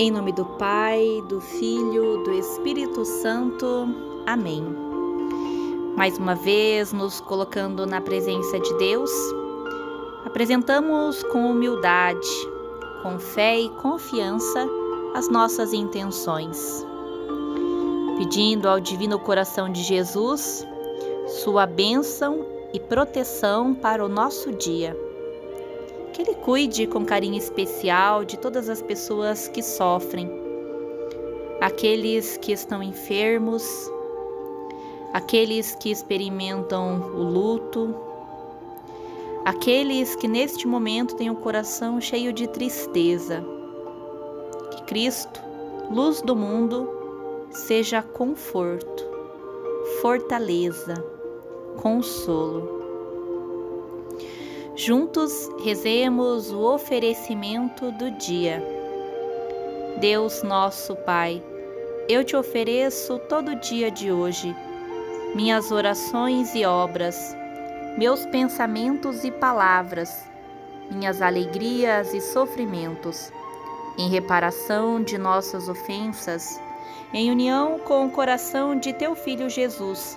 [0.00, 3.88] Em nome do Pai, do Filho, do Espírito Santo.
[4.26, 4.64] Amém.
[5.96, 9.10] Mais uma vez, nos colocando na presença de Deus,
[10.24, 12.28] apresentamos com humildade,
[13.02, 14.68] com fé e confiança
[15.16, 16.86] as nossas intenções,
[18.18, 20.64] pedindo ao Divino Coração de Jesus
[21.42, 24.96] sua bênção e proteção para o nosso dia
[26.18, 30.28] que Ele cuide com carinho especial de todas as pessoas que sofrem,
[31.60, 33.64] aqueles que estão enfermos,
[35.12, 37.94] aqueles que experimentam o luto,
[39.44, 43.44] aqueles que neste momento têm o coração cheio de tristeza.
[44.72, 45.40] Que Cristo,
[45.88, 49.04] luz do mundo, seja conforto,
[50.02, 50.94] fortaleza,
[51.80, 52.77] consolo.
[54.78, 58.62] Juntos rezemos o oferecimento do dia.
[59.98, 61.42] Deus nosso Pai,
[62.08, 64.54] eu te ofereço todo o dia de hoje,
[65.34, 67.36] minhas orações e obras,
[67.98, 70.30] meus pensamentos e palavras,
[70.92, 73.32] minhas alegrias e sofrimentos,
[73.98, 76.62] em reparação de nossas ofensas,
[77.12, 80.16] em união com o coração de teu Filho Jesus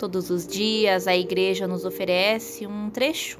[0.00, 3.38] Todos os dias a igreja nos oferece um trecho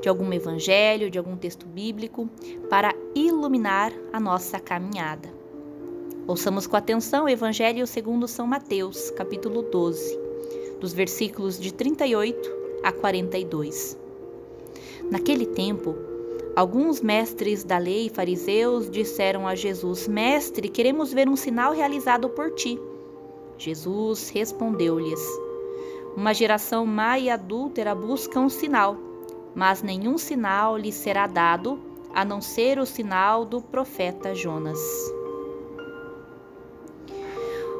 [0.00, 2.30] de algum evangelho, de algum texto bíblico
[2.70, 5.28] para iluminar a nossa caminhada.
[6.28, 10.16] Ouçamos com atenção o evangelho segundo São Mateus, capítulo 12,
[10.78, 12.52] dos versículos de 38
[12.84, 13.98] a 42.
[15.10, 15.96] Naquele tempo,
[16.54, 22.28] alguns mestres da lei e fariseus disseram a Jesus: Mestre, queremos ver um sinal realizado
[22.28, 22.78] por ti.
[23.58, 25.47] Jesus respondeu-lhes:
[26.18, 28.96] uma geração má e adúltera busca um sinal,
[29.54, 31.80] mas nenhum sinal lhe será dado
[32.12, 34.80] a não ser o sinal do profeta Jonas.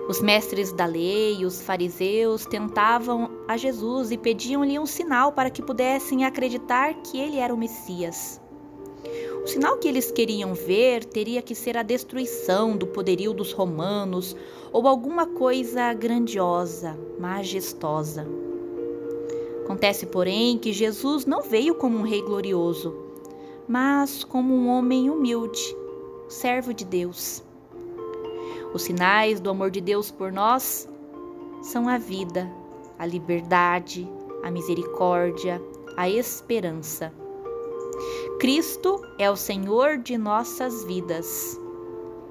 [0.09, 5.51] Os mestres da lei e os fariseus tentavam a Jesus e pediam-lhe um sinal para
[5.51, 8.41] que pudessem acreditar que ele era o Messias.
[9.49, 14.37] O sinal que eles queriam ver teria que ser a destruição do poderio dos romanos
[14.71, 18.29] ou alguma coisa grandiosa, majestosa.
[19.65, 22.95] Acontece, porém, que Jesus não veio como um rei glorioso,
[23.67, 25.75] mas como um homem humilde,
[26.29, 27.43] servo de Deus.
[28.75, 30.87] Os sinais do amor de Deus por nós
[31.63, 32.53] são a vida,
[32.99, 34.07] a liberdade,
[34.43, 35.59] a misericórdia,
[35.97, 37.11] a esperança.
[38.39, 41.61] Cristo é o Senhor de nossas vidas.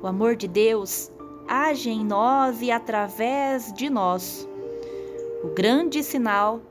[0.01, 1.12] O amor de Deus
[1.45, 4.47] age em nós e através de nós.
[5.44, 6.62] O grande sinal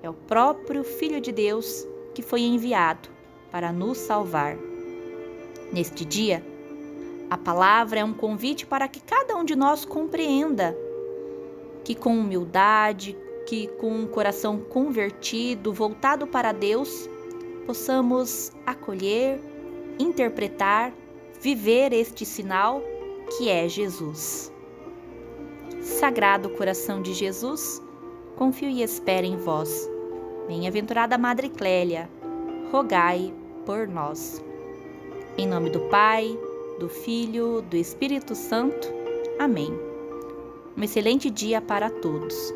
[0.00, 1.84] é o próprio Filho de Deus
[2.14, 3.08] que foi enviado
[3.50, 4.56] para nos salvar.
[5.72, 6.46] Neste dia,
[7.28, 10.72] a palavra é um convite para que cada um de nós compreenda
[11.82, 17.10] que com humildade, que com um coração convertido, voltado para Deus,
[17.66, 19.40] possamos acolher,
[19.98, 20.92] interpretar,
[21.40, 22.82] viver este sinal
[23.36, 24.52] que é Jesus.
[25.80, 27.82] Sagrado coração de Jesus,
[28.36, 29.88] confio e espero em vós.
[30.46, 32.08] Bem-aventurada Madre Clélia,
[32.70, 33.32] rogai
[33.64, 34.42] por nós.
[35.36, 36.38] Em nome do Pai,
[36.78, 38.88] do Filho, do Espírito Santo.
[39.38, 39.70] Amém.
[40.76, 42.52] Um excelente dia para todos.